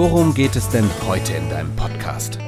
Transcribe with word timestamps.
worum 0.00 0.32
geht 0.32 0.56
es 0.56 0.66
denn 0.70 0.88
heute 1.06 1.34
in 1.34 1.50
deinem 1.50 1.76
Podcast? 1.76 2.38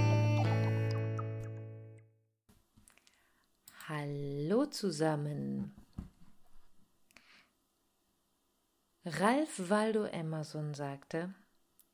Hallo 3.87 4.65
zusammen. 4.65 5.77
Ralph 9.05 9.69
Waldo 9.69 10.05
Emerson 10.05 10.73
sagte, 10.73 11.35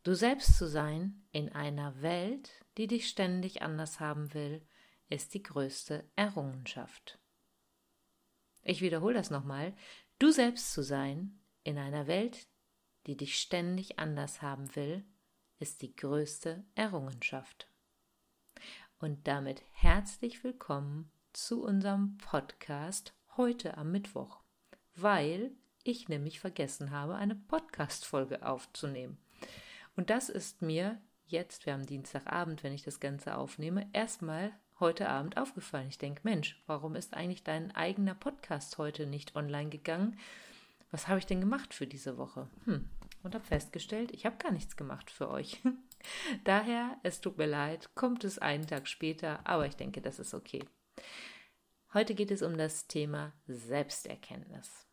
du 0.04 0.14
selbst 0.14 0.56
zu 0.56 0.68
sein 0.68 1.26
in 1.32 1.48
einer 1.48 2.02
Welt, 2.02 2.52
die 2.76 2.86
dich 2.86 3.08
ständig 3.08 3.60
anders 3.60 3.98
haben 3.98 4.32
will, 4.34 4.64
ist 5.08 5.34
die 5.34 5.42
größte 5.42 6.08
Errungenschaft. 6.14 7.18
Ich 8.62 8.80
wiederhole 8.80 9.14
das 9.14 9.30
nochmal, 9.30 9.74
du 10.20 10.30
selbst 10.30 10.72
zu 10.72 10.84
sein 10.84 11.40
in 11.64 11.78
einer 11.78 12.06
Welt, 12.06 12.46
die 13.08 13.16
dich 13.16 13.40
ständig 13.40 13.98
anders 13.98 14.40
haben 14.40 14.76
will, 14.76 15.04
ist 15.58 15.82
die 15.82 15.94
größte 15.94 16.64
Errungenschaft. 16.74 17.68
Und 19.00 19.26
damit 19.26 19.62
herzlich 19.72 20.44
willkommen 20.44 21.10
zu 21.32 21.62
unserem 21.62 22.16
Podcast 22.18 23.12
heute 23.36 23.76
am 23.76 23.90
Mittwoch, 23.90 24.40
weil 24.94 25.52
ich 25.82 26.08
nämlich 26.08 26.40
vergessen 26.40 26.90
habe, 26.90 27.16
eine 27.16 27.34
Podcast-Folge 27.34 28.46
aufzunehmen. 28.46 29.18
Und 29.96 30.10
das 30.10 30.28
ist 30.28 30.62
mir 30.62 31.00
jetzt, 31.26 31.66
wir 31.66 31.72
haben 31.72 31.86
Dienstagabend, 31.86 32.62
wenn 32.62 32.72
ich 32.72 32.82
das 32.82 33.00
Ganze 33.00 33.36
aufnehme, 33.36 33.88
erstmal 33.92 34.52
heute 34.78 35.08
Abend 35.08 35.36
aufgefallen. 35.38 35.88
Ich 35.88 35.98
denke, 35.98 36.20
Mensch, 36.22 36.62
warum 36.66 36.94
ist 36.94 37.14
eigentlich 37.14 37.42
dein 37.42 37.74
eigener 37.74 38.14
Podcast 38.14 38.78
heute 38.78 39.06
nicht 39.06 39.34
online 39.34 39.70
gegangen? 39.70 40.18
Was 40.92 41.08
habe 41.08 41.18
ich 41.18 41.26
denn 41.26 41.40
gemacht 41.40 41.74
für 41.74 41.86
diese 41.86 42.16
Woche? 42.16 42.48
Hm. 42.64 42.88
Und 43.28 43.34
habe 43.34 43.44
festgestellt, 43.44 44.10
ich 44.12 44.24
habe 44.24 44.38
gar 44.38 44.52
nichts 44.52 44.74
gemacht 44.74 45.10
für 45.10 45.28
euch. 45.28 45.60
Daher, 46.44 46.96
es 47.02 47.20
tut 47.20 47.36
mir 47.36 47.44
leid, 47.44 47.94
kommt 47.94 48.24
es 48.24 48.38
einen 48.38 48.66
Tag 48.66 48.88
später, 48.88 49.46
aber 49.46 49.66
ich 49.66 49.76
denke, 49.76 50.00
das 50.00 50.18
ist 50.18 50.32
okay. 50.32 50.64
Heute 51.92 52.14
geht 52.14 52.30
es 52.30 52.40
um 52.40 52.56
das 52.56 52.86
Thema 52.86 53.34
Selbsterkenntnis. 53.46 54.86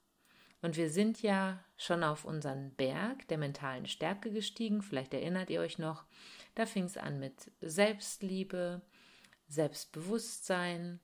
Und 0.61 0.75
wir 0.75 0.89
sind 0.89 1.21
ja 1.21 1.63
schon 1.77 2.03
auf 2.03 2.25
unseren 2.25 2.75
Berg 2.75 3.25
der 3.29 3.37
mentalen 3.37 3.87
Stärke 3.87 4.33
gestiegen. 4.33 4.81
Vielleicht 4.81 5.13
erinnert 5.13 5.49
ihr 5.49 5.61
euch 5.61 5.79
noch. 5.79 6.03
Da 6.55 6.65
fing 6.65 6.83
es 6.83 6.97
an 6.97 7.21
mit 7.21 7.53
Selbstliebe, 7.61 8.81
Selbstbewusstsein, 9.47 10.99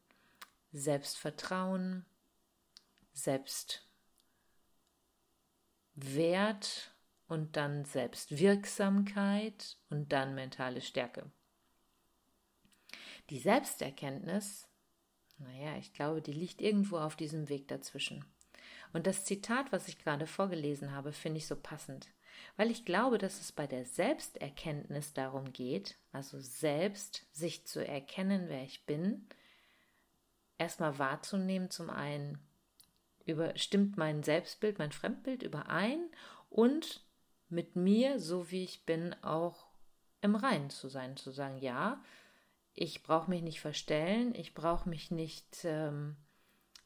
Selbstvertrauen, 0.73 2.05
Selbstwert 3.13 3.87
und 7.31 7.55
dann 7.55 7.85
Selbstwirksamkeit 7.85 9.77
und 9.89 10.11
dann 10.11 10.35
mentale 10.35 10.81
Stärke. 10.81 11.31
Die 13.29 13.39
Selbsterkenntnis, 13.39 14.67
naja, 15.37 15.77
ich 15.77 15.93
glaube, 15.93 16.21
die 16.21 16.33
liegt 16.33 16.61
irgendwo 16.61 16.97
auf 16.97 17.15
diesem 17.15 17.47
Weg 17.47 17.69
dazwischen. 17.69 18.25
Und 18.91 19.07
das 19.07 19.23
Zitat, 19.23 19.71
was 19.71 19.87
ich 19.87 19.97
gerade 19.97 20.27
vorgelesen 20.27 20.91
habe, 20.91 21.13
finde 21.13 21.37
ich 21.37 21.47
so 21.47 21.55
passend, 21.55 22.09
weil 22.57 22.69
ich 22.69 22.83
glaube, 22.83 23.17
dass 23.17 23.39
es 23.39 23.53
bei 23.53 23.65
der 23.65 23.85
Selbsterkenntnis 23.85 25.13
darum 25.13 25.53
geht, 25.53 25.97
also 26.11 26.37
selbst 26.41 27.25
sich 27.31 27.65
zu 27.65 27.87
erkennen, 27.87 28.49
wer 28.49 28.63
ich 28.63 28.85
bin, 28.85 29.25
erstmal 30.57 30.99
wahrzunehmen, 30.99 31.69
zum 31.69 31.89
einen, 31.89 32.39
über, 33.23 33.57
stimmt 33.57 33.95
mein 33.95 34.21
Selbstbild, 34.21 34.79
mein 34.79 34.91
Fremdbild 34.91 35.43
überein 35.43 36.09
und 36.49 37.05
mit 37.51 37.75
mir, 37.75 38.19
so 38.19 38.51
wie 38.51 38.63
ich 38.63 38.85
bin, 38.85 39.15
auch 39.23 39.67
im 40.21 40.35
Reinen 40.35 40.69
zu 40.69 40.87
sein, 40.87 41.17
zu 41.17 41.31
sagen, 41.31 41.57
ja, 41.57 42.01
ich 42.73 43.03
brauche 43.03 43.29
mich 43.29 43.41
nicht 43.41 43.59
verstellen, 43.59 44.33
ich 44.35 44.53
brauche 44.53 44.87
mich 44.87 45.11
nicht 45.11 45.65
ähm, 45.65 46.15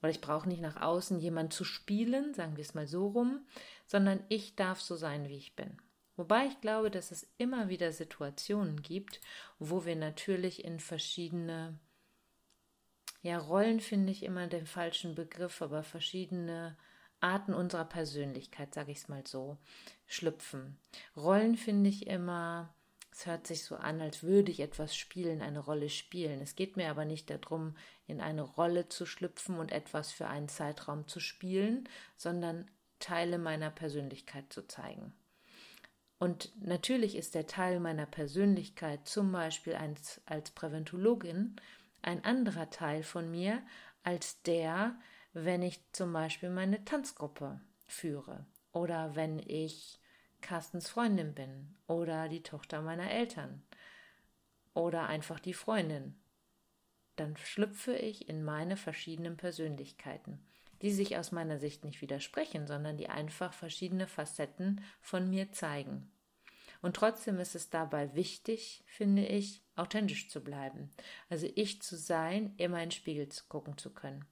oder 0.02 0.10
ich 0.10 0.22
brauche 0.22 0.48
nicht 0.48 0.62
nach 0.62 0.82
außen 0.82 1.20
jemand 1.20 1.54
zu 1.54 1.64
spielen, 1.64 2.34
sagen 2.34 2.58
wir 2.58 2.62
es 2.62 2.74
mal 2.74 2.88
so 2.88 3.08
rum, 3.08 3.46
sondern 3.86 4.24
ich 4.30 4.56
darf 4.56 4.82
so 4.82 4.96
sein, 4.96 5.30
wie 5.30 5.38
ich 5.38 5.56
bin. 5.56 5.78
Wobei 6.16 6.46
ich 6.46 6.62
glaube, 6.62 6.90
dass 6.90 7.12
es 7.12 7.30
immer 7.38 7.70
wieder 7.70 7.92
Situationen 7.92 8.82
gibt, 8.82 9.20
wo 9.60 9.86
wir 9.86 9.96
natürlich 9.96 10.64
in 10.64 10.80
verschiedene, 10.80 11.78
ja, 13.22 13.38
Rollen 13.38 13.82
finde 13.82 14.12
ich 14.12 14.24
immer 14.24 14.48
den 14.48 14.66
falschen 14.66 15.14
Begriff, 15.14 15.62
aber 15.62 15.84
verschiedene 15.84 16.78
Arten 17.20 17.54
unserer 17.54 17.86
Persönlichkeit, 17.86 18.74
sage 18.74 18.92
ich 18.92 19.00
es 19.00 19.08
mal 19.08 19.26
so, 19.26 19.58
schlüpfen. 20.06 20.78
Rollen 21.16 21.56
finde 21.58 21.90
ich 21.90 22.08
immer 22.08 22.74
es 23.18 23.26
hört 23.26 23.48
sich 23.48 23.64
so 23.64 23.78
an, 23.78 24.02
als 24.02 24.24
würde 24.24 24.52
ich 24.52 24.60
etwas 24.60 24.94
spielen, 24.94 25.42
eine 25.42 25.60
Rolle 25.60 25.88
spielen. 25.88 26.42
Es 26.42 26.58
geht 26.58 26.76
mir 26.76 26.90
aber 26.90 27.06
nicht 27.06 27.30
darum, 27.30 27.78
in 28.08 28.20
eine 28.20 28.42
Rolle 28.42 28.90
zu 28.90 29.06
schlüpfen 29.06 29.58
und 29.58 29.72
etwas 29.72 30.12
für 30.12 30.28
einen 30.28 30.50
Zeitraum 30.50 31.08
zu 31.08 31.22
spielen, 31.22 31.88
sondern 32.18 32.70
Teile 33.00 33.38
meiner 33.38 33.72
Persönlichkeit 33.72 34.52
zu 34.52 34.68
zeigen. 34.68 35.14
Und 36.20 36.52
natürlich 36.62 37.16
ist 37.16 37.36
der 37.36 37.48
Teil 37.48 37.80
meiner 37.80 38.06
Persönlichkeit 38.06 39.08
zum 39.08 39.32
Beispiel 39.32 39.76
als, 39.76 40.20
als 40.26 40.52
Präventologin 40.52 41.56
ein 42.02 42.22
anderer 42.26 42.70
Teil 42.70 43.02
von 43.02 43.32
mir 43.32 43.62
als 44.04 44.42
der, 44.42 45.00
wenn 45.36 45.62
ich 45.62 45.82
zum 45.92 46.14
Beispiel 46.14 46.50
meine 46.50 46.86
Tanzgruppe 46.86 47.60
führe 47.88 48.46
oder 48.72 49.18
wenn 49.18 49.38
ich 49.40 50.00
Carstens 50.40 50.88
Freundin 50.88 51.36
bin 51.36 51.76
oder 51.88 52.30
die 52.30 52.42
Tochter 52.42 52.82
meiner 52.82 53.12
Eltern 53.12 53.62
oder 54.74 55.08
einfach 55.08 55.42
die 55.42 55.54
Freundin, 55.54 56.16
dann 57.18 57.36
schlüpfe 57.36 57.94
ich 57.98 58.30
in 58.30 58.46
meine 58.46 58.78
verschiedenen 58.78 59.36
Persönlichkeiten, 59.36 60.40
die 60.82 60.92
sich 60.92 61.18
aus 61.18 61.34
meiner 61.34 61.60
Sicht 61.60 61.84
nicht 61.84 62.02
widersprechen, 62.02 62.66
sondern 62.66 62.96
die 62.96 63.10
einfach 63.10 63.52
verschiedene 63.52 64.08
Facetten 64.08 64.82
von 65.02 65.30
mir 65.30 65.52
zeigen. 65.52 66.10
Und 66.82 66.96
trotzdem 66.96 67.40
ist 67.40 67.56
es 67.56 67.70
dabei 67.70 68.16
wichtig, 68.16 68.86
finde 68.88 69.26
ich, 69.26 69.64
authentisch 69.76 70.30
zu 70.30 70.42
bleiben. 70.42 70.92
Also 71.30 71.50
ich 71.56 71.82
zu 71.82 71.98
sein, 71.98 72.54
immer 72.56 72.78
in 72.78 72.86
den 72.88 72.92
Spiegel 72.92 73.28
gucken 73.50 73.78
zu 73.78 73.94
können. 73.94 74.24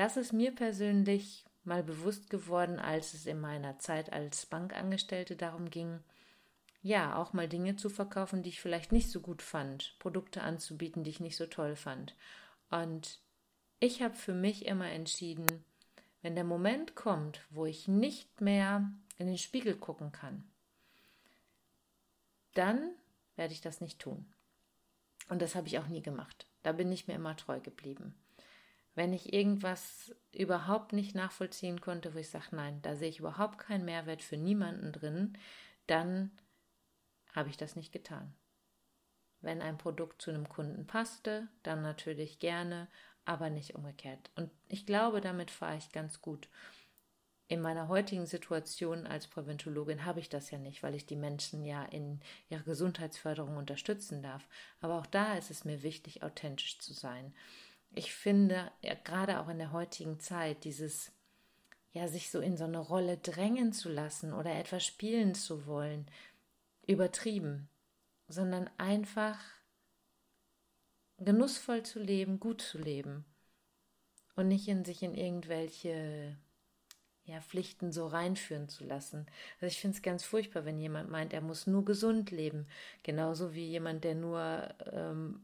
Das 0.00 0.16
ist 0.16 0.32
mir 0.32 0.54
persönlich 0.54 1.44
mal 1.62 1.82
bewusst 1.82 2.30
geworden, 2.30 2.78
als 2.78 3.12
es 3.12 3.26
in 3.26 3.38
meiner 3.38 3.78
Zeit 3.80 4.10
als 4.14 4.46
Bankangestellte 4.46 5.36
darum 5.36 5.68
ging, 5.68 6.00
ja, 6.80 7.16
auch 7.16 7.34
mal 7.34 7.46
Dinge 7.46 7.76
zu 7.76 7.90
verkaufen, 7.90 8.42
die 8.42 8.48
ich 8.48 8.62
vielleicht 8.62 8.92
nicht 8.92 9.10
so 9.10 9.20
gut 9.20 9.42
fand, 9.42 9.94
Produkte 9.98 10.40
anzubieten, 10.40 11.04
die 11.04 11.10
ich 11.10 11.20
nicht 11.20 11.36
so 11.36 11.44
toll 11.44 11.76
fand. 11.76 12.16
Und 12.70 13.20
ich 13.78 14.00
habe 14.00 14.14
für 14.14 14.32
mich 14.32 14.64
immer 14.64 14.88
entschieden, 14.88 15.44
wenn 16.22 16.34
der 16.34 16.44
Moment 16.44 16.94
kommt, 16.94 17.42
wo 17.50 17.66
ich 17.66 17.86
nicht 17.86 18.40
mehr 18.40 18.90
in 19.18 19.26
den 19.26 19.36
Spiegel 19.36 19.76
gucken 19.76 20.12
kann, 20.12 20.50
dann 22.54 22.92
werde 23.36 23.52
ich 23.52 23.60
das 23.60 23.82
nicht 23.82 23.98
tun. 23.98 24.24
Und 25.28 25.42
das 25.42 25.54
habe 25.54 25.66
ich 25.66 25.78
auch 25.78 25.88
nie 25.88 26.00
gemacht. 26.00 26.46
Da 26.62 26.72
bin 26.72 26.90
ich 26.90 27.06
mir 27.06 27.16
immer 27.16 27.36
treu 27.36 27.60
geblieben 27.60 28.14
wenn 29.00 29.14
ich 29.14 29.32
irgendwas 29.32 30.14
überhaupt 30.30 30.92
nicht 30.92 31.14
nachvollziehen 31.14 31.80
konnte, 31.80 32.12
wo 32.12 32.18
ich 32.18 32.28
sage, 32.28 32.48
nein, 32.50 32.82
da 32.82 32.96
sehe 32.96 33.08
ich 33.08 33.20
überhaupt 33.20 33.56
keinen 33.56 33.86
Mehrwert 33.86 34.20
für 34.20 34.36
niemanden 34.36 34.92
drin, 34.92 35.38
dann 35.86 36.30
habe 37.34 37.48
ich 37.48 37.56
das 37.56 37.76
nicht 37.76 37.92
getan. 37.92 38.34
Wenn 39.40 39.62
ein 39.62 39.78
Produkt 39.78 40.20
zu 40.20 40.30
einem 40.30 40.46
Kunden 40.50 40.86
passte, 40.86 41.48
dann 41.62 41.80
natürlich 41.80 42.40
gerne, 42.40 42.88
aber 43.24 43.48
nicht 43.48 43.74
umgekehrt. 43.74 44.30
Und 44.34 44.50
ich 44.68 44.84
glaube, 44.84 45.22
damit 45.22 45.50
fahre 45.50 45.78
ich 45.78 45.92
ganz 45.92 46.20
gut. 46.20 46.50
In 47.48 47.62
meiner 47.62 47.88
heutigen 47.88 48.26
Situation 48.26 49.06
als 49.06 49.28
Präventologin 49.28 50.04
habe 50.04 50.20
ich 50.20 50.28
das 50.28 50.50
ja 50.50 50.58
nicht, 50.58 50.82
weil 50.82 50.94
ich 50.94 51.06
die 51.06 51.16
Menschen 51.16 51.64
ja 51.64 51.84
in 51.86 52.20
ihrer 52.50 52.64
Gesundheitsförderung 52.64 53.56
unterstützen 53.56 54.22
darf. 54.22 54.46
Aber 54.82 54.98
auch 54.98 55.06
da 55.06 55.38
ist 55.38 55.50
es 55.50 55.64
mir 55.64 55.82
wichtig, 55.82 56.22
authentisch 56.22 56.78
zu 56.80 56.92
sein 56.92 57.32
ich 57.94 58.14
finde, 58.14 58.70
ja, 58.82 58.94
gerade 58.94 59.40
auch 59.40 59.48
in 59.48 59.58
der 59.58 59.72
heutigen 59.72 60.20
Zeit, 60.20 60.64
dieses, 60.64 61.12
ja, 61.92 62.08
sich 62.08 62.30
so 62.30 62.40
in 62.40 62.56
so 62.56 62.64
eine 62.64 62.78
Rolle 62.78 63.16
drängen 63.18 63.72
zu 63.72 63.88
lassen 63.88 64.32
oder 64.32 64.54
etwas 64.54 64.84
spielen 64.84 65.34
zu 65.34 65.66
wollen, 65.66 66.06
übertrieben. 66.86 67.68
sondern 68.28 68.70
einfach 68.78 69.38
genussvoll 71.18 71.82
zu 71.82 71.98
leben, 71.98 72.40
gut 72.40 72.62
zu 72.62 72.78
leben 72.78 73.24
und 74.36 74.48
nicht 74.48 74.68
in 74.68 74.84
sich 74.84 75.02
in 75.02 75.14
irgendwelche 75.14 76.36
ja, 77.24 77.40
Pflichten 77.40 77.92
so 77.92 78.06
reinführen 78.06 78.68
zu 78.68 78.84
lassen. 78.84 79.26
Also 79.60 79.66
ich 79.66 79.80
finde 79.80 79.96
es 79.96 80.02
ganz 80.02 80.24
furchtbar, 80.24 80.64
wenn 80.64 80.80
jemand 80.80 81.10
meint, 81.10 81.32
er 81.32 81.42
muss 81.42 81.66
nur 81.66 81.84
gesund 81.84 82.30
leben, 82.30 82.66
genauso 83.02 83.54
wie 83.54 83.66
jemand, 83.66 84.04
der 84.04 84.14
nur 84.14 84.74
ähm, 84.92 85.42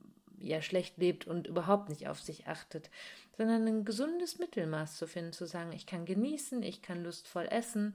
ja 0.49 0.63
schlecht 0.63 0.99
lebt 0.99 1.27
und 1.27 1.47
überhaupt 1.47 1.89
nicht 1.89 2.09
auf 2.09 2.21
sich 2.21 2.47
achtet, 2.47 2.91
sondern 3.37 3.67
ein 3.67 3.85
gesundes 3.85 4.39
Mittelmaß 4.39 4.97
zu 4.97 5.07
finden, 5.07 5.33
zu 5.33 5.47
sagen, 5.47 5.73
ich 5.73 5.87
kann 5.87 6.05
genießen, 6.05 6.63
ich 6.63 6.83
kann 6.83 7.05
lustvoll 7.05 7.47
essen, 7.51 7.95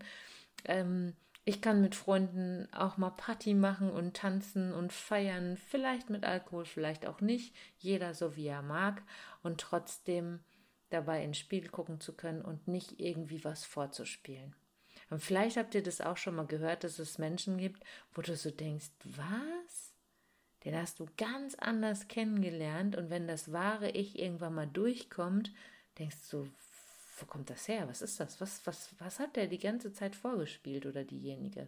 ähm, 0.65 1.13
ich 1.43 1.61
kann 1.61 1.81
mit 1.81 1.95
Freunden 1.95 2.71
auch 2.71 2.97
mal 2.97 3.09
Party 3.09 3.55
machen 3.55 3.89
und 3.89 4.15
tanzen 4.15 4.73
und 4.73 4.93
feiern, 4.93 5.57
vielleicht 5.57 6.09
mit 6.09 6.23
Alkohol, 6.23 6.65
vielleicht 6.65 7.07
auch 7.07 7.19
nicht, 7.19 7.55
jeder 7.79 8.13
so 8.13 8.35
wie 8.35 8.45
er 8.45 8.61
mag 8.61 9.01
und 9.41 9.59
trotzdem 9.59 10.39
dabei 10.91 11.23
ins 11.23 11.39
Spiel 11.39 11.67
gucken 11.69 11.99
zu 11.99 12.13
können 12.13 12.43
und 12.43 12.67
nicht 12.67 12.99
irgendwie 12.99 13.43
was 13.43 13.65
vorzuspielen. 13.65 14.55
Und 15.09 15.21
vielleicht 15.21 15.57
habt 15.57 15.75
ihr 15.75 15.83
das 15.83 15.99
auch 15.99 16.17
schon 16.17 16.35
mal 16.35 16.45
gehört, 16.45 16.83
dass 16.83 16.99
es 16.99 17.17
Menschen 17.17 17.57
gibt, 17.57 17.83
wo 18.13 18.21
du 18.21 18.35
so 18.35 18.51
denkst, 18.51 18.91
was? 19.03 19.90
Den 20.63 20.75
hast 20.75 20.99
du 20.99 21.07
ganz 21.17 21.55
anders 21.55 22.07
kennengelernt 22.07 22.95
und 22.95 23.09
wenn 23.09 23.27
das 23.27 23.51
wahre 23.51 23.89
Ich 23.91 24.19
irgendwann 24.19 24.53
mal 24.53 24.67
durchkommt, 24.67 25.51
denkst 25.97 26.29
du, 26.29 26.47
wo 27.17 27.25
kommt 27.25 27.49
das 27.49 27.67
her? 27.67 27.87
Was 27.87 28.01
ist 28.01 28.19
das? 28.19 28.41
Was, 28.41 28.65
was, 28.65 28.93
was 28.99 29.19
hat 29.19 29.35
der 29.35 29.47
die 29.47 29.59
ganze 29.59 29.93
Zeit 29.93 30.15
vorgespielt 30.15 30.85
oder 30.85 31.03
diejenige? 31.03 31.67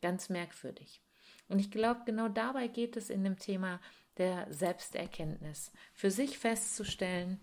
Ganz 0.00 0.28
merkwürdig. 0.28 1.00
Und 1.48 1.58
ich 1.58 1.70
glaube, 1.70 2.02
genau 2.04 2.28
dabei 2.28 2.68
geht 2.68 2.96
es 2.96 3.10
in 3.10 3.24
dem 3.24 3.38
Thema 3.38 3.80
der 4.18 4.52
Selbsterkenntnis. 4.52 5.72
Für 5.94 6.10
sich 6.10 6.38
festzustellen, 6.38 7.40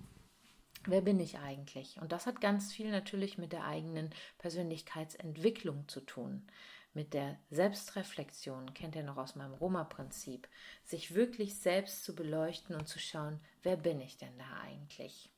wer 0.85 1.01
bin 1.01 1.19
ich 1.19 1.39
eigentlich? 1.39 1.99
Und 2.01 2.11
das 2.11 2.25
hat 2.25 2.41
ganz 2.41 2.73
viel 2.73 2.89
natürlich 2.91 3.37
mit 3.37 3.53
der 3.53 3.65
eigenen 3.65 4.09
Persönlichkeitsentwicklung 4.39 5.87
zu 5.87 6.01
tun, 6.01 6.47
mit 6.93 7.13
der 7.13 7.39
Selbstreflexion, 7.49 8.73
kennt 8.73 8.95
ihr 8.95 9.03
noch 9.03 9.17
aus 9.17 9.35
meinem 9.35 9.53
Roma-Prinzip, 9.53 10.47
sich 10.83 11.15
wirklich 11.15 11.59
selbst 11.59 12.03
zu 12.03 12.15
beleuchten 12.15 12.75
und 12.75 12.87
zu 12.87 12.99
schauen, 12.99 13.39
wer 13.63 13.77
bin 13.77 13.99
ich 13.99 14.17
denn 14.17 14.37
da 14.37 14.61
eigentlich? 14.61 15.31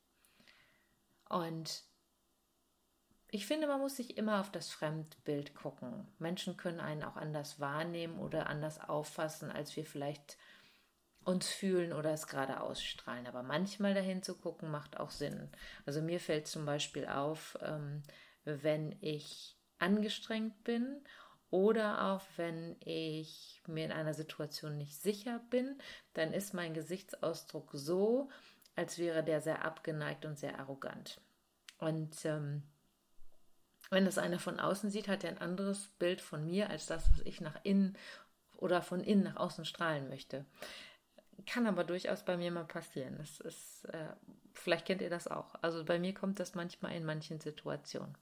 Und 1.29 1.83
ich 3.29 3.45
finde, 3.45 3.67
man 3.67 3.79
muss 3.79 3.97
sich 3.97 4.17
immer 4.17 4.39
auf 4.39 4.51
das 4.51 4.69
Fremdbild 4.69 5.55
gucken. 5.55 6.07
Menschen 6.19 6.57
können 6.57 6.79
einen 6.79 7.03
auch 7.03 7.15
anders 7.15 7.59
wahrnehmen 7.59 8.19
oder 8.19 8.47
anders 8.47 8.79
auffassen, 8.79 9.51
als 9.51 9.75
wir 9.75 9.85
vielleicht 9.85 10.37
uns 11.25 11.49
fühlen 11.49 11.91
oder 11.91 12.11
es 12.11 12.27
gerade 12.27 12.61
ausstrahlen. 12.61 13.27
Aber 13.27 13.43
manchmal 13.43 13.93
dahin 13.93 14.21
zu 14.21 14.35
gucken, 14.35 14.69
macht 14.69 14.99
auch 14.99 15.09
Sinn. 15.09 15.49
Also 15.85 16.01
mir 16.01 16.19
fällt 16.19 16.47
zum 16.47 16.65
Beispiel 16.65 17.07
auf, 17.07 17.57
ähm, 17.61 18.03
wenn 18.45 18.95
ich 19.01 19.57
angestrengt 19.79 20.63
bin 20.63 21.01
oder 21.49 22.11
auch 22.11 22.21
wenn 22.37 22.75
ich 22.79 23.61
mir 23.67 23.85
in 23.85 23.91
einer 23.91 24.13
Situation 24.13 24.77
nicht 24.77 24.95
sicher 25.01 25.39
bin, 25.49 25.79
dann 26.13 26.33
ist 26.33 26.53
mein 26.53 26.73
Gesichtsausdruck 26.73 27.69
so, 27.73 28.29
als 28.75 28.97
wäre 28.97 29.23
der 29.23 29.41
sehr 29.41 29.63
abgeneigt 29.63 30.25
und 30.25 30.37
sehr 30.37 30.59
arrogant. 30.59 31.21
Und 31.77 32.25
ähm, 32.25 32.63
wenn 33.89 34.05
das 34.05 34.17
einer 34.17 34.39
von 34.39 34.59
außen 34.59 34.89
sieht, 34.89 35.07
hat 35.07 35.23
er 35.23 35.29
ein 35.31 35.37
anderes 35.37 35.89
Bild 35.99 36.21
von 36.21 36.45
mir 36.45 36.69
als 36.69 36.87
das, 36.87 37.09
was 37.11 37.21
ich 37.21 37.41
nach 37.41 37.59
innen 37.63 37.97
oder 38.57 38.81
von 38.81 39.01
innen 39.03 39.23
nach 39.23 39.37
außen 39.37 39.65
strahlen 39.65 40.09
möchte. 40.09 40.45
Kann 41.45 41.67
aber 41.67 41.83
durchaus 41.83 42.23
bei 42.23 42.37
mir 42.37 42.51
mal 42.51 42.65
passieren. 42.65 43.15
Das 43.17 43.39
ist, 43.39 43.85
äh, 43.85 44.07
vielleicht 44.53 44.85
kennt 44.85 45.01
ihr 45.01 45.09
das 45.09 45.27
auch. 45.27 45.55
Also 45.61 45.83
bei 45.83 45.99
mir 45.99 46.13
kommt 46.13 46.39
das 46.39 46.55
manchmal 46.55 46.95
in 46.95 47.05
manchen 47.05 47.39
Situationen. 47.39 48.17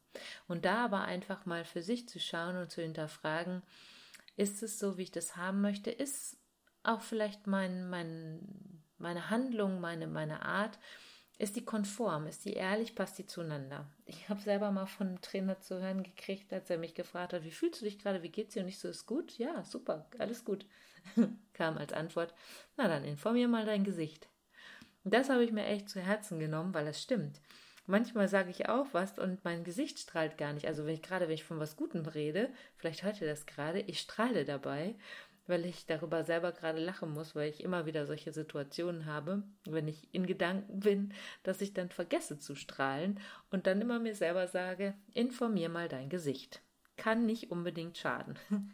Und 0.48 0.66
da 0.66 0.86
aber 0.86 1.02
einfach 1.02 1.46
mal 1.46 1.64
für 1.66 1.82
sich 1.82 2.10
zu 2.10 2.20
schauen 2.20 2.58
und 2.58 2.72
zu 2.72 2.82
hinterfragen, 2.82 3.62
ist 4.36 4.64
es 4.64 4.80
so, 4.80 4.98
wie 4.98 5.04
ich 5.04 5.12
das 5.12 5.36
haben 5.36 5.62
möchte? 5.62 5.92
Ist 5.92 6.38
auch 6.84 7.02
vielleicht 7.02 7.48
mein, 7.48 7.90
mein, 7.90 8.82
meine 8.98 9.30
Handlung, 9.30 9.80
meine, 9.80 10.08
meine 10.08 10.44
Art, 10.44 10.80
ist 11.38 11.56
die 11.56 11.66
konform? 11.66 12.28
Ist 12.28 12.46
die 12.46 12.54
ehrlich? 12.54 12.96
Passt 12.96 13.18
die 13.18 13.26
zueinander? 13.26 13.88
Ich 14.06 14.30
habe 14.30 14.42
selber 14.42 14.72
mal 14.72 14.86
von 14.86 15.08
einem 15.08 15.22
Trainer 15.22 15.60
zu 15.60 15.82
hören 15.82 16.04
gekriegt, 16.04 16.54
als 16.54 16.70
er 16.70 16.78
mich 16.78 16.94
gefragt 16.94 17.34
hat, 17.34 17.44
wie 17.44 17.52
fühlst 17.52 17.82
du 17.82 17.86
dich 17.86 18.00
gerade, 18.00 18.24
wie 18.24 18.30
geht's 18.30 18.54
dir? 18.54 18.62
Und 18.62 18.70
ich 18.70 18.80
so, 18.80 18.88
ist 18.88 19.06
gut? 19.06 19.38
Ja, 19.38 19.64
super, 19.64 20.06
alles 20.20 20.46
gut. 20.46 20.66
kam 21.54 21.78
als 21.78 21.94
Antwort, 21.94 22.34
na 22.78 22.88
dann 22.88 23.04
informier 23.04 23.48
mal 23.48 23.66
dein 23.66 23.84
Gesicht. 23.84 24.30
Das 25.04 25.30
habe 25.30 25.44
ich 25.44 25.52
mir 25.52 25.66
echt 25.66 25.90
zu 25.90 26.00
Herzen 26.00 26.40
genommen, 26.40 26.74
weil 26.74 26.88
es 26.88 27.02
stimmt. 27.02 27.42
Manchmal 27.86 28.30
sage 28.30 28.50
ich 28.50 28.70
auch 28.70 28.88
was 28.94 29.20
und 29.20 29.44
mein 29.44 29.66
Gesicht 29.66 30.00
strahlt 30.00 30.38
gar 30.38 30.54
nicht. 30.54 30.68
Also 30.68 30.86
wenn 30.86 30.94
ich 30.94 31.02
gerade, 31.02 31.28
wenn 31.28 31.34
ich 31.34 31.44
von 31.44 31.60
was 31.60 31.76
Gutem 31.76 32.06
rede, 32.06 32.50
vielleicht 32.78 33.04
hört 33.04 33.20
ihr 33.20 33.28
das 33.28 33.46
gerade, 33.46 33.82
ich 33.82 34.00
strahle 34.00 34.46
dabei, 34.46 34.96
weil 35.48 35.66
ich 35.66 35.86
darüber 35.86 36.24
selber 36.24 36.52
gerade 36.52 36.80
lachen 36.80 37.12
muss, 37.12 37.36
weil 37.36 37.50
ich 37.50 37.64
immer 37.64 37.86
wieder 37.86 38.06
solche 38.06 38.32
Situationen 38.32 39.06
habe, 39.06 39.44
wenn 39.66 39.88
ich 39.88 40.14
in 40.14 40.26
Gedanken 40.26 40.80
bin, 40.80 41.14
dass 41.44 41.62
ich 41.62 41.74
dann 41.74 41.90
vergesse 41.90 42.40
zu 42.40 42.56
strahlen 42.56 43.20
und 43.52 43.68
dann 43.68 43.82
immer 43.82 44.00
mir 44.00 44.16
selber 44.16 44.48
sage, 44.48 44.94
informier 45.14 45.70
mal 45.70 45.90
dein 45.90 46.10
Gesicht. 46.10 46.62
Kann 46.96 47.26
nicht 47.26 47.52
unbedingt 47.52 47.98
schaden. 47.98 48.38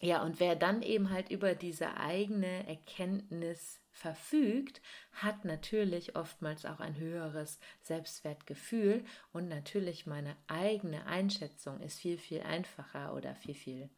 Ja, 0.00 0.22
und 0.22 0.38
wer 0.38 0.54
dann 0.54 0.82
eben 0.82 1.10
halt 1.10 1.28
über 1.30 1.56
diese 1.56 1.96
eigene 1.96 2.68
Erkenntnis 2.68 3.80
verfügt, 3.90 4.80
hat 5.10 5.44
natürlich 5.44 6.14
oftmals 6.14 6.64
auch 6.64 6.78
ein 6.78 6.96
höheres 6.96 7.58
Selbstwertgefühl 7.82 9.04
und 9.32 9.48
natürlich 9.48 10.06
meine 10.06 10.36
eigene 10.46 11.04
Einschätzung 11.06 11.80
ist 11.80 11.98
viel, 11.98 12.16
viel 12.16 12.42
einfacher 12.42 13.12
oder 13.14 13.34
viel, 13.34 13.54
viel 13.54 13.90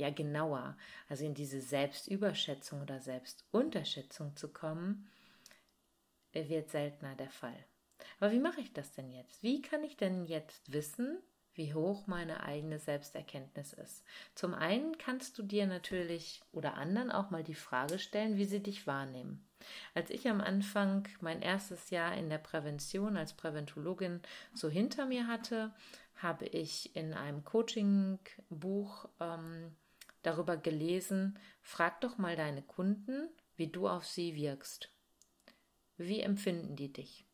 ja 0.00 0.10
genauer. 0.10 0.76
Also 1.08 1.24
in 1.24 1.34
diese 1.34 1.60
Selbstüberschätzung 1.60 2.82
oder 2.82 3.00
Selbstunterschätzung 3.00 4.36
zu 4.36 4.48
kommen, 4.48 5.08
wird 6.32 6.70
seltener 6.70 7.14
der 7.14 7.30
Fall. 7.30 7.64
Aber 8.18 8.32
wie 8.32 8.40
mache 8.40 8.60
ich 8.60 8.72
das 8.72 8.92
denn 8.92 9.10
jetzt? 9.10 9.42
Wie 9.42 9.62
kann 9.62 9.84
ich 9.84 9.96
denn 9.96 10.24
jetzt 10.24 10.72
wissen, 10.72 11.22
wie 11.54 11.74
hoch 11.74 12.06
meine 12.06 12.42
eigene 12.44 12.78
Selbsterkenntnis 12.78 13.72
ist. 13.72 14.04
Zum 14.34 14.54
einen 14.54 14.96
kannst 14.98 15.36
du 15.38 15.42
dir 15.42 15.66
natürlich 15.66 16.40
oder 16.52 16.74
anderen 16.74 17.10
auch 17.10 17.30
mal 17.30 17.42
die 17.42 17.54
Frage 17.54 17.98
stellen, 17.98 18.36
wie 18.36 18.44
sie 18.44 18.62
dich 18.62 18.86
wahrnehmen. 18.86 19.46
Als 19.94 20.10
ich 20.10 20.28
am 20.28 20.40
Anfang 20.40 21.06
mein 21.20 21.42
erstes 21.42 21.90
Jahr 21.90 22.16
in 22.16 22.30
der 22.30 22.38
Prävention 22.38 23.16
als 23.16 23.34
Präventologin 23.34 24.22
so 24.54 24.70
hinter 24.70 25.06
mir 25.06 25.26
hatte, 25.26 25.74
habe 26.16 26.46
ich 26.46 26.94
in 26.96 27.12
einem 27.12 27.44
Coaching-Buch 27.44 29.08
ähm, 29.20 29.74
darüber 30.22 30.56
gelesen, 30.56 31.38
frag 31.62 32.00
doch 32.00 32.18
mal 32.18 32.36
deine 32.36 32.62
Kunden, 32.62 33.28
wie 33.56 33.68
du 33.68 33.88
auf 33.88 34.06
sie 34.06 34.34
wirkst. 34.34 34.90
Wie 35.96 36.20
empfinden 36.20 36.76
die 36.76 36.92
dich? 36.92 37.26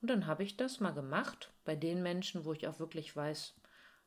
Und 0.00 0.08
dann 0.08 0.26
habe 0.26 0.42
ich 0.42 0.56
das 0.56 0.80
mal 0.80 0.92
gemacht 0.92 1.52
bei 1.64 1.76
den 1.76 2.02
Menschen, 2.02 2.44
wo 2.44 2.52
ich 2.52 2.66
auch 2.66 2.78
wirklich 2.78 3.14
weiß, 3.14 3.54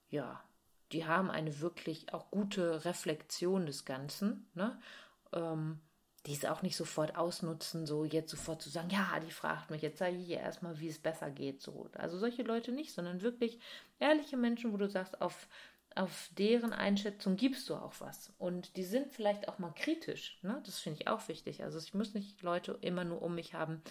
ja, 0.09 0.43
die 0.91 1.05
haben 1.05 1.31
eine 1.31 1.61
wirklich 1.61 2.13
auch 2.13 2.29
gute 2.29 2.85
Reflexion 2.85 3.65
des 3.65 3.85
Ganzen, 3.85 4.47
ne? 4.53 4.79
Ähm, 5.33 5.79
die 6.25 6.33
es 6.33 6.45
auch 6.45 6.63
nicht 6.63 6.75
sofort 6.75 7.15
ausnutzen, 7.15 7.85
so 7.85 8.03
jetzt 8.03 8.31
sofort 8.31 8.61
zu 8.61 8.69
sagen, 8.69 8.89
ja, 8.89 9.19
die 9.19 9.31
fragt 9.31 9.69
mich, 9.69 9.83
jetzt 9.83 9.99
sage 9.99 10.15
ich 10.15 10.27
ihr 10.27 10.39
erstmal, 10.39 10.79
wie 10.79 10.87
es 10.87 10.97
besser 10.97 11.29
geht. 11.29 11.61
So. 11.61 11.87
Also 11.93 12.17
solche 12.17 12.41
Leute 12.41 12.71
nicht, 12.71 12.93
sondern 12.93 13.21
wirklich 13.21 13.59
ehrliche 13.99 14.35
Menschen, 14.35 14.73
wo 14.73 14.77
du 14.77 14.89
sagst, 14.89 15.21
auf, 15.21 15.47
auf 15.95 16.29
deren 16.37 16.73
Einschätzung 16.73 17.37
gibst 17.37 17.69
du 17.69 17.75
auch 17.75 17.93
was. 17.99 18.33
Und 18.37 18.75
die 18.75 18.83
sind 18.83 19.11
vielleicht 19.11 19.47
auch 19.47 19.59
mal 19.59 19.71
kritisch. 19.71 20.37
Ne? 20.41 20.61
Das 20.65 20.79
finde 20.79 20.99
ich 21.01 21.07
auch 21.07 21.27
wichtig. 21.29 21.63
Also 21.63 21.79
ich 21.79 21.93
muss 21.93 22.13
nicht 22.13 22.41
Leute 22.41 22.77
immer 22.81 23.05
nur 23.05 23.21
um 23.21 23.35
mich 23.35 23.53
haben, 23.53 23.81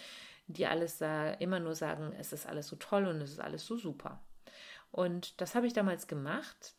die 0.47 0.67
alles 0.67 1.01
immer 1.41 1.61
nur 1.61 1.75
sagen, 1.75 2.15
es 2.19 2.33
ist 2.35 2.47
alles 2.47 2.69
so 2.69 2.77
toll 2.77 3.07
und 3.07 3.23
es 3.23 3.33
ist 3.33 3.41
alles 3.41 3.65
so 3.65 3.79
super. 3.79 4.23
Und 4.91 5.41
das 5.41 5.55
habe 5.55 5.67
ich 5.67 5.73
damals 5.73 6.07
gemacht. 6.07 6.75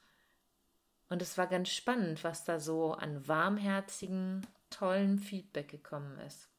Und 1.10 1.22
es 1.22 1.38
war 1.38 1.48
ganz 1.48 1.70
spannend, 1.70 2.24
was 2.24 2.44
da 2.46 2.60
so 2.60 2.94
an 2.94 3.28
warmherzigen, 3.28 4.46
tollen 4.70 5.20
Feedback 5.20 5.70
gekommen 5.70 6.20
ist. 6.20 6.50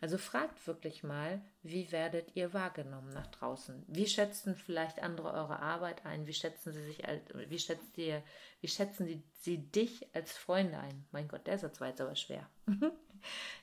Also 0.00 0.16
fragt 0.16 0.66
wirklich 0.66 1.02
mal, 1.02 1.42
wie 1.62 1.92
werdet 1.92 2.34
ihr 2.34 2.54
wahrgenommen 2.54 3.12
nach 3.12 3.26
draußen? 3.26 3.84
Wie 3.86 4.06
schätzen 4.06 4.56
vielleicht 4.56 5.02
andere 5.02 5.32
eure 5.32 5.60
Arbeit 5.60 6.06
ein? 6.06 6.26
Wie 6.26 6.32
schätzen 6.32 6.72
sie 6.72 6.82
sich, 6.82 7.02
wie 7.34 7.58
schätzt 7.58 7.98
ihr, 7.98 8.22
wie 8.62 8.68
schätzen 8.68 9.06
die, 9.06 9.22
sie 9.40 9.58
dich 9.58 10.06
als 10.14 10.32
Freunde 10.32 10.78
ein? 10.78 11.04
Mein 11.12 11.28
Gott, 11.28 11.46
der 11.46 11.58
Satz 11.58 11.80
war 11.80 11.88
jetzt 11.88 12.00
aber 12.00 12.16
schwer. 12.16 12.48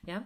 ja, 0.04 0.26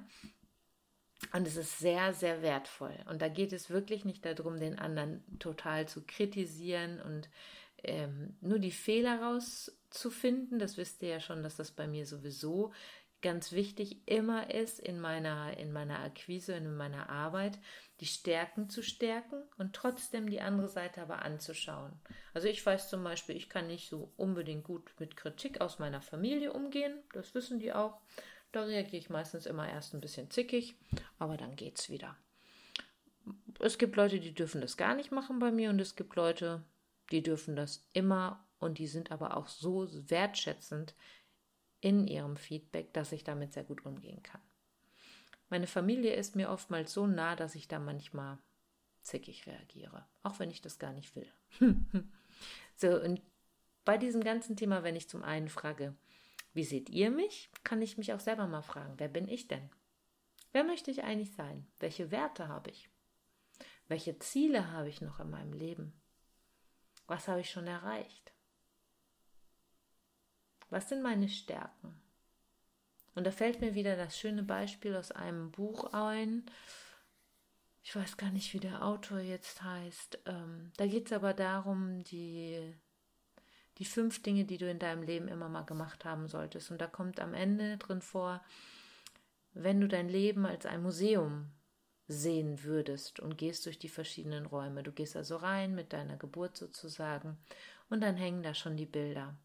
und 1.34 1.48
es 1.48 1.56
ist 1.56 1.80
sehr, 1.80 2.14
sehr 2.14 2.42
wertvoll. 2.42 2.98
Und 3.10 3.22
da 3.22 3.30
geht 3.30 3.54
es 3.54 3.70
wirklich 3.70 4.06
nicht 4.06 4.26
darum, 4.26 4.60
den 4.60 4.80
anderen 4.80 5.24
total 5.40 5.88
zu 5.88 6.04
kritisieren 6.06 7.00
und 7.00 7.30
ähm, 7.84 8.36
nur 8.42 8.60
die 8.60 8.72
Fehler 8.72 9.22
raus 9.22 9.72
zu 9.90 10.10
finden. 10.10 10.60
Das 10.60 10.78
wisst 10.78 11.02
ihr 11.04 11.10
ja 11.10 11.20
schon, 11.20 11.44
dass 11.44 11.56
das 11.56 11.72
bei 11.72 11.88
mir 11.88 12.06
sowieso 12.06 12.74
ganz 13.22 13.52
wichtig 13.52 14.08
immer 14.08 14.54
ist 14.54 14.80
in 14.80 15.00
meiner, 15.00 15.58
in 15.58 15.72
meiner 15.72 16.00
Akquise, 16.00 16.54
in 16.54 16.76
meiner 16.76 17.10
Arbeit, 17.10 17.60
die 18.00 18.06
Stärken 18.06 18.70
zu 18.70 18.82
stärken 18.82 19.44
und 19.58 19.74
trotzdem 19.74 20.30
die 20.30 20.42
andere 20.42 20.68
Seite 20.68 21.02
aber 21.02 21.24
anzuschauen. 21.24 21.94
Also 22.34 22.48
ich 22.48 22.66
weiß 22.66 22.90
zum 22.90 23.04
Beispiel, 23.04 23.36
ich 23.36 23.50
kann 23.50 23.68
nicht 23.68 23.90
so 23.90 24.12
unbedingt 24.18 24.64
gut 24.64 24.92
mit 25.00 25.16
Kritik 25.16 25.62
aus 25.62 25.80
meiner 25.80 26.02
Familie 26.02 26.52
umgehen, 26.54 26.98
das 27.14 27.36
wissen 27.36 27.60
die 27.60 27.74
auch. 27.74 28.02
Da 28.52 28.64
reagiere 28.64 28.98
ich 28.98 29.10
meistens 29.10 29.46
immer 29.46 29.70
erst 29.70 29.94
ein 29.94 30.02
bisschen 30.02 30.30
zickig, 30.30 30.76
aber 31.20 31.38
dann 31.38 31.56
geht's 31.56 31.90
wieder. 31.90 32.18
Es 33.60 33.78
gibt 33.78 33.96
Leute, 33.96 34.20
die 34.20 34.34
dürfen 34.34 34.62
das 34.62 34.78
gar 34.78 34.96
nicht 34.96 35.12
machen 35.12 35.40
bei 35.40 35.52
mir 35.52 35.70
und 35.70 35.80
es 35.80 35.96
gibt 35.96 36.16
Leute, 36.16 36.64
die 37.12 37.22
dürfen 37.22 37.56
das 37.56 37.88
immer 37.94 38.44
und 38.60 38.78
die 38.78 38.88
sind 38.88 39.12
aber 39.12 39.38
auch 39.38 39.48
so 39.48 39.88
wertschätzend 40.10 40.96
in 41.82 42.08
ihrem 42.08 42.38
Feedback, 42.38 42.94
dass 42.94 43.12
ich 43.12 43.24
damit 43.24 43.54
sehr 43.54 43.64
gut 43.64 43.86
umgehen 43.86 44.24
kann. 44.24 44.42
Meine 45.50 45.68
Familie 45.68 46.14
ist 46.14 46.36
mir 46.36 46.50
oftmals 46.50 46.94
so 46.94 47.08
nah, 47.08 47.36
dass 47.36 47.56
ich 47.56 47.68
da 47.68 47.80
manchmal 47.80 48.38
zickig 49.02 49.48
reagiere, 49.48 50.08
auch 50.24 50.40
wenn 50.40 50.50
ich 50.50 50.62
das 50.62 50.80
gar 50.80 50.94
nicht 50.94 51.16
will. 51.16 51.32
so, 52.78 53.02
und 53.02 53.22
bei 53.84 53.98
diesem 53.98 54.24
ganzen 54.24 54.56
Thema, 54.56 54.84
wenn 54.84 54.96
ich 54.96 55.10
zum 55.10 55.24
einen 55.24 55.50
frage, 55.50 55.96
wie 56.54 56.64
seht 56.64 56.90
ihr 56.90 57.10
mich, 57.10 57.50
kann 57.64 57.82
ich 57.82 57.98
mich 57.98 58.14
auch 58.14 58.20
selber 58.20 58.48
mal 58.48 58.62
fragen, 58.62 58.94
wer 58.98 59.08
bin 59.08 59.28
ich 59.28 59.48
denn? 59.48 59.70
Wer 60.52 60.64
möchte 60.64 60.92
ich 60.92 61.04
eigentlich 61.04 61.34
sein? 61.34 61.66
Welche 61.80 62.12
Werte 62.12 62.48
habe 62.48 62.70
ich? 62.70 62.90
Welche 63.88 64.20
Ziele 64.20 64.72
habe 64.72 64.90
ich 64.90 65.02
noch 65.02 65.20
in 65.20 65.30
meinem 65.30 65.54
Leben? 65.54 65.94
Was 67.08 67.28
habe 67.28 67.42
ich 67.42 67.50
schon 67.50 67.68
erreicht? 67.68 68.34
Was 70.72 70.88
sind 70.88 71.04
meine 71.04 71.28
Stärken? 71.28 71.94
Und 73.14 73.28
da 73.28 73.32
fällt 73.32 73.60
mir 73.60 73.76
wieder 73.76 73.98
das 73.98 74.18
schöne 74.18 74.42
Beispiel 74.42 74.96
aus 74.96 75.12
einem 75.12 75.52
Buch 75.52 75.92
ein. 75.94 76.46
Ich 77.84 77.94
weiß 77.94 78.16
gar 78.16 78.32
nicht, 78.32 78.54
wie 78.54 78.62
der 78.62 78.86
Autor 78.86 79.20
jetzt 79.20 79.62
heißt. 79.62 80.20
Ähm, 80.26 80.72
da 80.78 80.88
geht 80.88 81.08
es 81.08 81.14
aber 81.14 81.34
darum, 81.34 82.04
die, 82.06 82.74
die 83.80 83.86
fünf 83.86 84.24
Dinge, 84.24 84.46
die 84.46 84.58
du 84.58 84.70
in 84.70 84.80
deinem 84.80 85.04
Leben 85.04 85.28
immer 85.28 85.50
mal 85.50 85.66
gemacht 85.66 86.06
haben 86.06 86.30
solltest. 86.30 86.72
Und 86.72 86.80
da 86.80 86.88
kommt 86.88 87.20
am 87.20 87.34
Ende 87.34 87.78
drin 87.78 88.02
vor, 88.02 88.42
wenn 89.54 89.82
du 89.82 89.90
dein 89.90 90.08
Leben 90.08 90.46
als 90.46 90.66
ein 90.66 90.82
Museum 90.82 91.52
sehen 92.08 92.64
würdest 92.64 93.20
und 93.20 93.38
gehst 93.38 93.66
durch 93.66 93.78
die 93.78 93.90
verschiedenen 93.90 94.46
Räume. 94.46 94.84
Du 94.84 94.94
gehst 94.94 95.18
also 95.18 95.36
rein 95.36 95.76
mit 95.76 95.92
deiner 95.92 96.16
Geburt 96.16 96.56
sozusagen 96.56 97.38
und 97.90 98.00
dann 98.00 98.16
hängen 98.16 98.42
da 98.42 98.54
schon 98.54 98.78
die 98.78 98.86
Bilder 98.86 99.36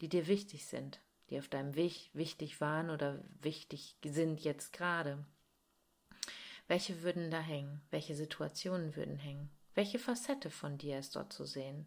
die 0.00 0.08
dir 0.08 0.26
wichtig 0.26 0.66
sind, 0.66 1.00
die 1.28 1.38
auf 1.38 1.48
deinem 1.48 1.74
Weg 1.74 2.10
wichtig 2.12 2.60
waren 2.60 2.90
oder 2.90 3.22
wichtig 3.40 3.96
sind 4.04 4.40
jetzt 4.40 4.72
gerade. 4.72 5.24
Welche 6.68 7.02
würden 7.02 7.30
da 7.30 7.40
hängen? 7.40 7.80
Welche 7.90 8.14
Situationen 8.14 8.96
würden 8.96 9.18
hängen? 9.18 9.50
Welche 9.74 9.98
Facette 9.98 10.50
von 10.50 10.78
dir 10.78 10.98
ist 10.98 11.16
dort 11.16 11.32
zu 11.32 11.44
sehen? 11.44 11.86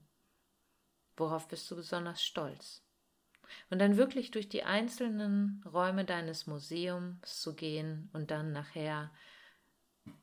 Worauf 1.16 1.48
bist 1.48 1.70
du 1.70 1.76
besonders 1.76 2.24
stolz? 2.24 2.82
Und 3.70 3.80
dann 3.80 3.98
wirklich 3.98 4.32
durch 4.32 4.50
die 4.50 4.64
einzelnen 4.64 5.64
Räume 5.66 6.06
deines 6.06 6.48
Museums 6.48 7.42
zu 7.42 7.54
gehen 7.54 8.10
und 8.14 8.32
dann 8.32 8.52
nachher 8.52 9.12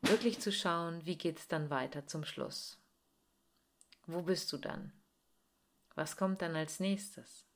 wirklich 0.02 0.40
zu 0.40 0.52
schauen, 0.52 1.04
wie 1.06 1.16
geht's 1.16 1.48
dann 1.48 1.70
weiter 1.70 2.06
zum 2.06 2.24
Schluss? 2.24 2.78
Wo 4.06 4.22
bist 4.22 4.52
du 4.52 4.58
dann? 4.58 4.92
Was 5.94 6.16
kommt 6.16 6.42
dann 6.42 6.56
als 6.56 6.80
nächstes? 6.80 7.49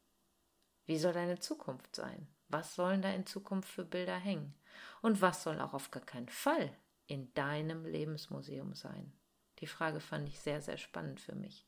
Wie 0.86 0.98
soll 0.98 1.12
deine 1.12 1.38
Zukunft 1.38 1.96
sein? 1.96 2.26
Was 2.48 2.74
sollen 2.74 3.02
da 3.02 3.10
in 3.12 3.26
Zukunft 3.26 3.68
für 3.68 3.84
Bilder 3.84 4.16
hängen? 4.16 4.54
Und 5.02 5.22
was 5.22 5.42
soll 5.42 5.60
auch 5.60 5.74
auf 5.74 5.90
gar 5.90 6.04
keinen 6.04 6.28
Fall 6.28 6.70
in 7.06 7.32
deinem 7.34 7.84
Lebensmuseum 7.84 8.74
sein? 8.74 9.12
Die 9.60 9.66
Frage 9.66 10.00
fand 10.00 10.28
ich 10.28 10.40
sehr, 10.40 10.60
sehr 10.60 10.76
spannend 10.76 11.20
für 11.20 11.34
mich. 11.34 11.66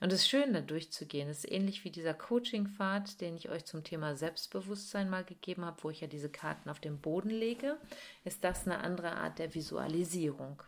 Und 0.00 0.12
es 0.12 0.22
ist 0.22 0.28
schön, 0.28 0.52
da 0.52 0.60
durchzugehen. 0.60 1.28
Es 1.28 1.44
ist 1.44 1.52
ähnlich 1.52 1.84
wie 1.84 1.90
dieser 1.90 2.14
Coaching-Pfad, 2.14 3.20
den 3.20 3.36
ich 3.36 3.50
euch 3.50 3.64
zum 3.66 3.84
Thema 3.84 4.16
Selbstbewusstsein 4.16 5.08
mal 5.08 5.22
gegeben 5.22 5.64
habe, 5.64 5.82
wo 5.84 5.90
ich 5.90 6.00
ja 6.00 6.08
diese 6.08 6.30
Karten 6.30 6.70
auf 6.70 6.80
den 6.80 7.00
Boden 7.00 7.30
lege. 7.30 7.78
Ist 8.24 8.42
das 8.42 8.66
eine 8.66 8.78
andere 8.78 9.12
Art 9.12 9.38
der 9.38 9.54
Visualisierung? 9.54 10.62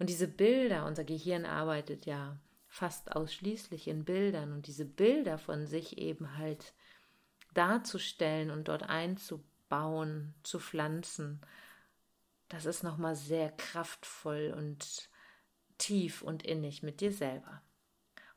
Und 0.00 0.08
diese 0.08 0.26
Bilder, 0.26 0.86
unser 0.86 1.04
Gehirn 1.04 1.44
arbeitet 1.44 2.06
ja 2.06 2.36
fast 2.70 3.12
ausschließlich 3.16 3.88
in 3.88 4.04
Bildern 4.04 4.52
und 4.52 4.68
diese 4.68 4.84
Bilder 4.84 5.38
von 5.38 5.66
sich 5.66 5.98
eben 5.98 6.38
halt 6.38 6.72
darzustellen 7.52 8.50
und 8.50 8.68
dort 8.68 8.84
einzubauen, 8.84 10.34
zu 10.44 10.60
pflanzen, 10.60 11.40
das 12.48 12.66
ist 12.66 12.82
nochmal 12.82 13.16
sehr 13.16 13.50
kraftvoll 13.50 14.54
und 14.56 15.10
tief 15.78 16.22
und 16.22 16.44
innig 16.44 16.82
mit 16.82 17.00
dir 17.00 17.12
selber. 17.12 17.60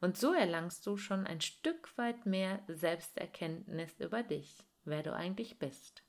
Und 0.02 0.18
so 0.18 0.34
erlangst 0.34 0.86
du 0.88 0.98
schon 0.98 1.26
ein 1.26 1.40
Stück 1.40 1.96
weit 1.98 2.26
mehr 2.26 2.62
Selbsterkenntnis 2.68 4.00
über 4.00 4.24
dich, 4.24 4.58
wer 4.84 5.04
du 5.04 5.14
eigentlich 5.14 5.60
bist. 5.60 6.04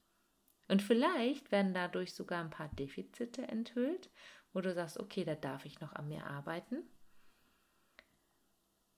Und 0.68 0.80
vielleicht 0.82 1.52
werden 1.52 1.74
dadurch 1.74 2.14
sogar 2.14 2.42
ein 2.42 2.50
paar 2.50 2.68
Defizite 2.70 3.42
enthüllt, 3.48 4.10
wo 4.52 4.62
du 4.62 4.72
sagst, 4.72 4.98
okay, 4.98 5.24
da 5.24 5.34
darf 5.34 5.66
ich 5.66 5.80
noch 5.80 5.92
an 5.92 6.08
mir 6.08 6.26
arbeiten. 6.26 6.82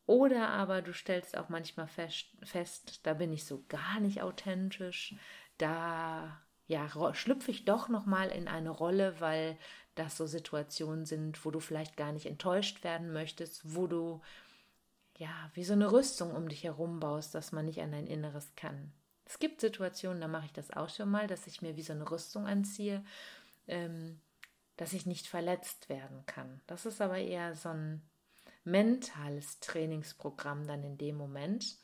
Oder 0.07 0.49
aber 0.51 0.83
du 0.83 0.95
stellst 0.95 1.37
auch 1.37 1.49
manchmal 1.49 1.89
fest, 1.89 2.27
fest 2.45 3.01
da 3.05 3.15
bin 3.15 3.33
ich 3.33 3.45
so 3.45 3.65
gar 3.69 3.99
nicht 4.01 4.23
authentisch, 4.23 5.17
da 5.59 6.41
ja, 6.69 6.89
schlüpfe 7.15 7.51
ich 7.51 7.65
doch 7.65 7.89
noch 7.89 8.07
mal 8.07 8.29
in 8.29 8.49
eine 8.49 8.71
Rolle, 8.71 9.21
weil 9.21 9.57
das 9.95 10.17
so 10.17 10.27
Situationen 10.27 11.07
sind, 11.07 11.45
wo 11.45 11.51
du 11.51 11.61
vielleicht 11.61 11.97
gar 11.97 12.13
nicht 12.13 12.27
enttäuscht 12.27 12.85
werden 12.85 13.13
möchtest, 13.13 13.75
wo 13.75 13.87
du 13.87 14.21
ja, 15.19 15.51
wie 15.55 15.65
so 15.65 15.73
eine 15.73 15.91
Rüstung 15.91 16.35
um 16.35 16.49
dich 16.49 16.65
herum 16.65 17.01
baust, 17.01 17.35
dass 17.35 17.53
man 17.53 17.65
nicht 17.65 17.81
an 17.81 17.93
dein 17.93 18.07
Inneres 18.07 18.55
kann. 18.55 18.93
Es 19.25 19.39
gibt 19.39 19.61
Situationen, 19.61 20.21
da 20.21 20.29
mache 20.29 20.47
ich 20.47 20.53
das 20.53 20.71
auch 20.71 20.89
schon 20.89 21.11
mal, 21.11 21.27
dass 21.27 21.47
ich 21.47 21.63
mir 21.63 21.77
wie 21.77 21.83
so 21.83 21.93
eine 21.93 22.09
Rüstung 22.11 22.47
anziehe, 22.47 23.03
ähm, 23.67 24.21
dass 24.77 24.93
ich 24.93 25.07
nicht 25.07 25.27
verletzt 25.27 25.89
werden 25.89 26.25
kann. 26.27 26.61
Das 26.67 26.85
ist 26.85 27.01
aber 27.01 27.19
eher 27.19 27.55
so 27.55 27.71
ein 27.71 28.03
mentales 28.67 29.61
Trainingsprogramm 29.61 30.67
dann 30.67 30.83
in 30.83 30.99
dem 30.99 31.17
Moment. 31.17 31.79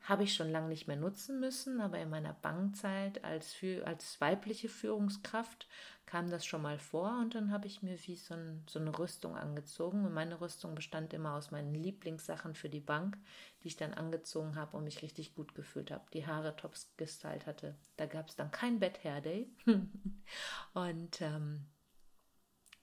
Habe 0.00 0.24
ich 0.24 0.34
schon 0.34 0.50
lange 0.50 0.68
nicht 0.68 0.86
mehr 0.86 0.98
nutzen 0.98 1.40
müssen, 1.40 1.80
aber 1.80 1.98
in 1.98 2.10
meiner 2.10 2.34
Bankzeit 2.34 3.24
als, 3.24 3.56
als 3.86 4.20
weibliche 4.20 4.68
Führungskraft 4.68 5.66
kam 6.04 6.28
das 6.28 6.44
schon 6.44 6.60
mal 6.60 6.78
vor 6.78 7.20
und 7.22 7.34
dann 7.34 7.50
habe 7.50 7.66
ich 7.66 7.82
mir 7.82 7.96
wie 8.06 8.16
so, 8.16 8.34
ein, 8.34 8.62
so 8.68 8.78
eine 8.78 8.98
Rüstung 8.98 9.34
angezogen. 9.34 10.04
Und 10.04 10.12
meine 10.12 10.42
Rüstung 10.42 10.74
bestand 10.74 11.14
immer 11.14 11.34
aus 11.34 11.50
meinen 11.50 11.74
Lieblingssachen 11.74 12.54
für 12.54 12.68
die 12.68 12.80
Bank, 12.80 13.16
die 13.62 13.68
ich 13.68 13.76
dann 13.78 13.94
angezogen 13.94 14.56
habe 14.56 14.76
und 14.76 14.84
mich 14.84 15.00
richtig 15.00 15.34
gut 15.34 15.54
gefühlt 15.54 15.90
habe. 15.90 16.04
Die 16.12 16.26
Haare 16.26 16.54
tops 16.54 16.92
gestylt 16.98 17.46
hatte. 17.46 17.74
Da 17.96 18.04
gab 18.04 18.28
es 18.28 18.36
dann 18.36 18.50
kein 18.50 18.80
Bad 18.80 19.02
Hair 19.04 19.22
Day. 19.22 19.48
und 20.74 21.22
ähm, 21.22 21.64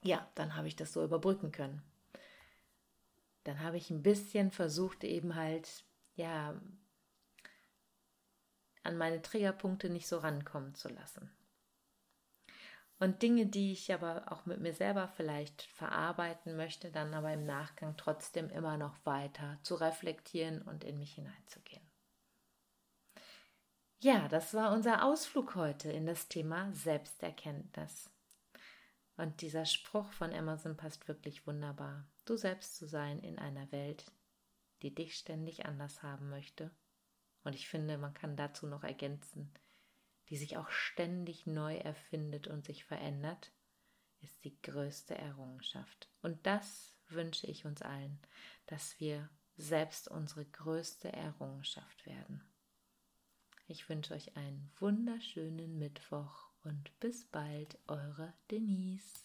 ja, 0.02 0.28
dann 0.34 0.56
habe 0.56 0.66
ich 0.66 0.74
das 0.74 0.92
so 0.92 1.04
überbrücken 1.04 1.52
können 1.52 1.82
dann 3.44 3.60
habe 3.60 3.76
ich 3.76 3.90
ein 3.90 4.02
bisschen 4.02 4.50
versucht, 4.50 5.04
eben 5.04 5.34
halt, 5.34 5.84
ja, 6.14 6.60
an 8.82 8.96
meine 8.96 9.22
Triggerpunkte 9.22 9.90
nicht 9.90 10.08
so 10.08 10.18
rankommen 10.18 10.74
zu 10.74 10.88
lassen. 10.88 11.30
Und 12.98 13.22
Dinge, 13.22 13.46
die 13.46 13.72
ich 13.72 13.92
aber 13.92 14.30
auch 14.30 14.46
mit 14.46 14.60
mir 14.60 14.72
selber 14.72 15.08
vielleicht 15.08 15.62
verarbeiten 15.62 16.56
möchte, 16.56 16.92
dann 16.92 17.14
aber 17.14 17.32
im 17.32 17.44
Nachgang 17.44 17.96
trotzdem 17.96 18.48
immer 18.50 18.76
noch 18.76 18.94
weiter 19.04 19.58
zu 19.62 19.74
reflektieren 19.74 20.62
und 20.62 20.84
in 20.84 20.98
mich 20.98 21.14
hineinzugehen. 21.14 21.82
Ja, 23.98 24.28
das 24.28 24.54
war 24.54 24.72
unser 24.72 25.04
Ausflug 25.04 25.56
heute 25.56 25.90
in 25.90 26.06
das 26.06 26.28
Thema 26.28 26.72
Selbsterkenntnis. 26.72 28.08
Und 29.16 29.40
dieser 29.42 29.64
Spruch 29.64 30.10
von 30.12 30.32
Amazon 30.32 30.76
passt 30.76 31.06
wirklich 31.08 31.46
wunderbar. 31.46 32.06
Du 32.24 32.36
selbst 32.36 32.76
zu 32.76 32.86
sein 32.86 33.18
in 33.18 33.38
einer 33.38 33.70
Welt, 33.72 34.12
die 34.82 34.94
dich 34.94 35.16
ständig 35.16 35.66
anders 35.66 36.02
haben 36.02 36.30
möchte. 36.30 36.70
Und 37.44 37.54
ich 37.54 37.68
finde, 37.68 37.98
man 37.98 38.14
kann 38.14 38.36
dazu 38.36 38.66
noch 38.66 38.84
ergänzen, 38.84 39.52
die 40.28 40.36
sich 40.36 40.56
auch 40.56 40.70
ständig 40.70 41.46
neu 41.46 41.76
erfindet 41.76 42.46
und 42.46 42.64
sich 42.64 42.84
verändert, 42.84 43.52
ist 44.20 44.44
die 44.44 44.60
größte 44.62 45.16
Errungenschaft. 45.16 46.08
Und 46.22 46.46
das 46.46 46.94
wünsche 47.08 47.46
ich 47.48 47.64
uns 47.64 47.82
allen, 47.82 48.20
dass 48.66 48.98
wir 49.00 49.28
selbst 49.56 50.08
unsere 50.08 50.44
größte 50.44 51.12
Errungenschaft 51.12 52.06
werden. 52.06 52.42
Ich 53.66 53.88
wünsche 53.88 54.14
euch 54.14 54.36
einen 54.36 54.70
wunderschönen 54.78 55.78
Mittwoch 55.78 56.50
und 56.64 56.98
bis 57.00 57.24
bald, 57.26 57.78
eure 57.86 58.32
Denise. 58.50 59.24